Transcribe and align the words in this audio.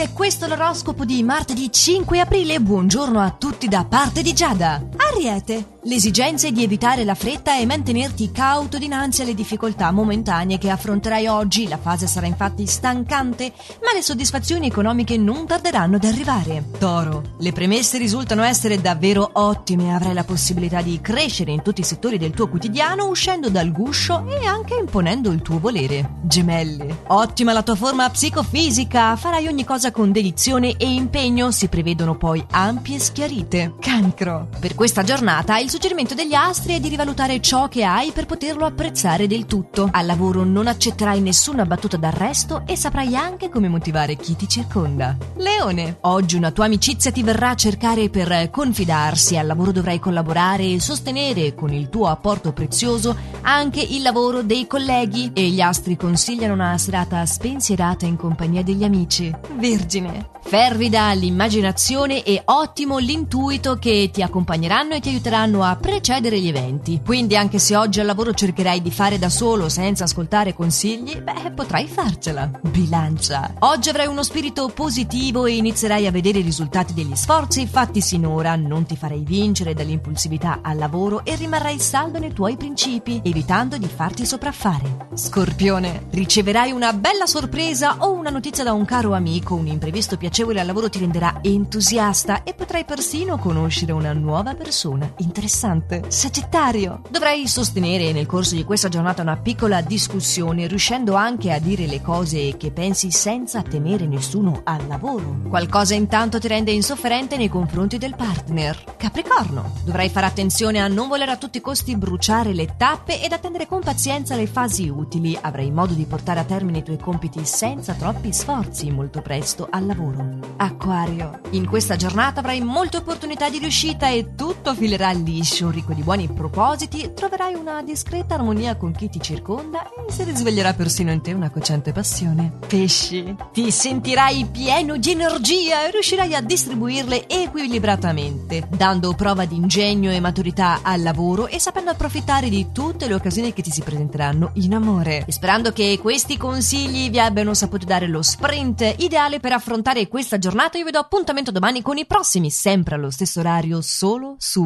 ed 0.00 0.08
è 0.08 0.12
questo 0.14 0.46
l'oroscopo 0.46 1.04
di 1.04 1.22
martedì 1.22 1.70
5 1.70 2.20
aprile. 2.20 2.58
Buongiorno 2.58 3.20
a 3.20 3.32
tutti 3.38 3.68
da 3.68 3.84
parte 3.84 4.22
di 4.22 4.32
Giada. 4.32 4.82
Ariete. 4.96 5.78
L'esigenza 5.84 6.46
è 6.46 6.52
di 6.52 6.62
evitare 6.62 7.04
la 7.04 7.14
fretta 7.14 7.58
e 7.58 7.64
mantenerti 7.64 8.30
cauto 8.30 8.76
dinanzi 8.76 9.22
alle 9.22 9.32
difficoltà 9.32 9.90
momentanee 9.90 10.58
che 10.58 10.68
affronterai 10.68 11.26
oggi. 11.26 11.68
La 11.68 11.78
fase 11.78 12.06
sarà 12.06 12.26
infatti 12.26 12.66
stancante, 12.66 13.50
ma 13.82 13.94
le 13.94 14.02
soddisfazioni 14.02 14.66
economiche 14.66 15.16
non 15.16 15.46
tarderanno 15.46 15.96
ad 15.96 16.04
arrivare. 16.04 16.66
Toro. 16.78 17.22
Le 17.38 17.52
premesse 17.52 17.96
risultano 17.96 18.42
essere 18.42 18.78
davvero 18.78 19.30
ottime. 19.32 19.94
Avrai 19.94 20.12
la 20.12 20.24
possibilità 20.24 20.82
di 20.82 21.00
crescere 21.00 21.50
in 21.50 21.62
tutti 21.62 21.80
i 21.80 21.84
settori 21.84 22.18
del 22.18 22.32
tuo 22.32 22.48
quotidiano 22.48 23.06
uscendo 23.06 23.48
dal 23.48 23.72
guscio 23.72 24.26
e 24.28 24.44
anche 24.44 24.74
imponendo 24.74 25.30
il 25.30 25.40
tuo 25.40 25.58
volere. 25.58 26.16
Gemelli. 26.20 26.94
Ottima 27.06 27.54
la 27.54 27.62
tua 27.62 27.74
forma 27.74 28.10
psicofisica. 28.10 29.16
Farai 29.16 29.46
ogni 29.46 29.64
cosa 29.64 29.92
con 29.92 30.12
dedizione 30.12 30.76
e 30.76 30.92
impegno. 30.92 31.50
Si 31.50 31.68
prevedono 31.68 32.18
poi 32.18 32.44
ampie 32.50 32.98
schiarite. 32.98 33.76
Cancro. 33.80 34.48
Per 34.58 34.74
questa 34.74 35.02
giornata 35.02 35.56
il 35.56 35.69
suggerimento 35.70 36.16
degli 36.16 36.34
astri 36.34 36.74
è 36.74 36.80
di 36.80 36.88
rivalutare 36.88 37.40
ciò 37.40 37.68
che 37.68 37.84
hai 37.84 38.10
per 38.10 38.26
poterlo 38.26 38.64
apprezzare 38.64 39.28
del 39.28 39.46
tutto. 39.46 39.88
Al 39.92 40.04
lavoro 40.04 40.42
non 40.42 40.66
accetterai 40.66 41.20
nessuna 41.20 41.64
battuta 41.64 41.96
d'arresto 41.96 42.64
e 42.66 42.74
saprai 42.74 43.14
anche 43.14 43.48
come 43.48 43.68
motivare 43.68 44.16
chi 44.16 44.34
ti 44.34 44.48
circonda. 44.48 45.16
Leone, 45.36 45.98
oggi 46.00 46.34
una 46.34 46.50
tua 46.50 46.64
amicizia 46.64 47.12
ti 47.12 47.22
verrà 47.22 47.50
a 47.50 47.54
cercare 47.54 48.10
per 48.10 48.50
confidarsi. 48.50 49.36
Al 49.36 49.46
lavoro 49.46 49.70
dovrai 49.70 50.00
collaborare 50.00 50.64
e 50.64 50.80
sostenere 50.80 51.54
con 51.54 51.72
il 51.72 51.88
tuo 51.88 52.08
apporto 52.08 52.52
prezioso 52.52 53.16
anche 53.42 53.80
il 53.80 54.02
lavoro 54.02 54.42
dei 54.42 54.66
colleghi 54.66 55.30
e 55.32 55.50
gli 55.50 55.60
astri 55.60 55.96
consigliano 55.96 56.54
una 56.54 56.76
serata 56.78 57.24
spensierata 57.24 58.06
in 58.06 58.16
compagnia 58.16 58.64
degli 58.64 58.82
amici. 58.82 59.32
Vergine, 59.54 60.30
fervida 60.42 61.12
l'immaginazione 61.12 62.24
e 62.24 62.42
ottimo 62.44 62.98
l'intuito 62.98 63.76
che 63.76 64.10
ti 64.12 64.20
accompagneranno 64.20 64.94
e 64.94 65.00
ti 65.00 65.10
aiuteranno 65.10 65.59
a 65.62 65.76
precedere 65.76 66.40
gli 66.40 66.48
eventi. 66.48 67.00
Quindi 67.04 67.36
anche 67.36 67.58
se 67.58 67.76
oggi 67.76 68.00
al 68.00 68.06
lavoro 68.06 68.32
cercherai 68.32 68.80
di 68.80 68.90
fare 68.90 69.18
da 69.18 69.28
solo 69.28 69.68
senza 69.68 70.04
ascoltare 70.04 70.54
consigli, 70.54 71.20
beh, 71.20 71.52
potrai 71.52 71.86
farcela. 71.86 72.50
Bilancia. 72.62 73.54
Oggi 73.60 73.88
avrai 73.88 74.06
uno 74.06 74.22
spirito 74.22 74.68
positivo 74.68 75.46
e 75.46 75.56
inizierai 75.56 76.06
a 76.06 76.10
vedere 76.10 76.38
i 76.38 76.42
risultati 76.42 76.94
degli 76.94 77.14
sforzi 77.14 77.66
fatti 77.66 78.00
sinora. 78.00 78.56
Non 78.56 78.86
ti 78.86 78.96
farai 78.96 79.22
vincere 79.24 79.74
dall'impulsività 79.74 80.60
al 80.62 80.78
lavoro 80.78 81.24
e 81.24 81.36
rimarrai 81.36 81.78
saldo 81.78 82.18
nei 82.18 82.32
tuoi 82.32 82.56
principi, 82.56 83.20
evitando 83.22 83.76
di 83.76 83.88
farti 83.88 84.24
sopraffare. 84.24 85.08
Scorpione. 85.14 86.06
Riceverai 86.10 86.72
una 86.72 86.92
bella 86.92 87.26
sorpresa 87.26 87.96
o 87.98 88.12
una 88.12 88.30
notizia 88.30 88.64
da 88.64 88.72
un 88.72 88.84
caro 88.84 89.14
amico, 89.14 89.54
un 89.54 89.66
imprevisto 89.66 90.16
piacevole 90.16 90.60
al 90.60 90.66
lavoro 90.66 90.88
ti 90.88 90.98
renderà 90.98 91.40
entusiasta 91.42 92.42
e 92.44 92.54
potrai 92.54 92.84
persino 92.84 93.36
conoscere 93.36 93.92
una 93.92 94.12
nuova 94.12 94.54
persona 94.54 95.12
interessante 95.18 95.48
interessante. 95.50 96.04
Sagittario, 96.08 97.02
dovrai 97.10 97.48
sostenere 97.48 98.12
nel 98.12 98.26
corso 98.26 98.54
di 98.54 98.64
questa 98.64 98.88
giornata 98.88 99.22
una 99.22 99.36
piccola 99.36 99.80
discussione, 99.80 100.68
riuscendo 100.68 101.14
anche 101.14 101.52
a 101.52 101.58
dire 101.58 101.86
le 101.86 102.00
cose 102.00 102.56
che 102.56 102.70
pensi 102.70 103.10
senza 103.10 103.62
temere 103.62 104.06
nessuno 104.06 104.60
al 104.64 104.86
lavoro. 104.86 105.40
Qualcosa 105.48 105.94
intanto 105.94 106.38
ti 106.38 106.46
rende 106.46 106.70
insofferente 106.70 107.36
nei 107.36 107.48
confronti 107.48 107.98
del 107.98 108.14
partner. 108.14 108.94
Capricorno, 108.96 109.72
dovrai 109.84 110.08
fare 110.08 110.26
attenzione 110.26 110.78
a 110.78 110.86
non 110.86 111.08
voler 111.08 111.30
a 111.30 111.36
tutti 111.36 111.58
i 111.58 111.62
costi 111.62 111.96
bruciare 111.96 112.54
le 112.54 112.74
tappe 112.76 113.22
ed 113.22 113.32
attendere 113.32 113.66
con 113.66 113.80
pazienza 113.80 114.36
le 114.36 114.46
fasi 114.46 114.88
utili. 114.88 115.36
Avrai 115.40 115.70
modo 115.72 115.94
di 115.94 116.04
portare 116.04 116.40
a 116.40 116.44
termine 116.44 116.78
i 116.78 116.82
tuoi 116.84 116.98
compiti 116.98 117.44
senza 117.44 117.94
troppi 117.94 118.32
sforzi 118.32 118.90
molto 118.90 119.20
presto 119.20 119.66
al 119.70 119.86
lavoro. 119.86 120.38
Acquario, 120.56 121.40
in 121.50 121.66
questa 121.66 121.96
giornata 121.96 122.40
avrai 122.40 122.60
molte 122.60 122.98
opportunità 122.98 123.48
di 123.50 123.58
riuscita 123.58 124.08
e 124.08 124.34
tutto 124.36 124.74
filerà 124.74 125.10
lì 125.10 125.39
liscio, 125.40 125.70
ricco 125.70 125.94
di 125.94 126.02
buoni 126.02 126.28
propositi, 126.28 127.12
troverai 127.14 127.54
una 127.54 127.82
discreta 127.82 128.34
armonia 128.34 128.76
con 128.76 128.92
chi 128.92 129.08
ti 129.08 129.20
circonda 129.22 129.88
e 129.88 130.12
si 130.12 130.22
risveglierà 130.22 130.74
persino 130.74 131.10
in 131.12 131.22
te 131.22 131.32
una 131.32 131.48
cocente 131.48 131.92
passione. 131.92 132.58
Pesci, 132.66 133.34
ti 133.50 133.70
sentirai 133.70 134.46
pieno 134.52 134.98
di 134.98 135.12
energia 135.12 135.86
e 135.86 135.92
riuscirai 135.92 136.34
a 136.34 136.42
distribuirle 136.42 137.26
equilibratamente, 137.26 138.68
dando 138.68 139.14
prova 139.14 139.46
di 139.46 139.56
ingegno 139.56 140.10
e 140.10 140.20
maturità 140.20 140.80
al 140.82 141.02
lavoro 141.02 141.46
e 141.46 141.58
sapendo 141.58 141.90
approfittare 141.90 142.50
di 142.50 142.68
tutte 142.70 143.08
le 143.08 143.14
occasioni 143.14 143.54
che 143.54 143.62
ti 143.62 143.70
si 143.70 143.80
presenteranno 143.80 144.50
in 144.54 144.74
amore. 144.74 145.24
E 145.26 145.32
sperando 145.32 145.72
che 145.72 145.98
questi 146.00 146.36
consigli 146.36 147.08
vi 147.08 147.18
abbiano 147.18 147.54
saputo 147.54 147.86
dare 147.86 148.06
lo 148.06 148.20
sprint 148.20 148.94
ideale 148.98 149.40
per 149.40 149.52
affrontare 149.52 150.06
questa 150.06 150.36
giornata, 150.36 150.76
io 150.76 150.84
vi 150.84 150.90
do 150.90 150.98
appuntamento 150.98 151.50
domani 151.50 151.80
con 151.80 151.96
i 151.96 152.04
prossimi, 152.04 152.50
sempre 152.50 152.96
allo 152.96 153.10
stesso 153.10 153.40
orario, 153.40 153.80
solo 153.80 154.34
su 154.38 154.62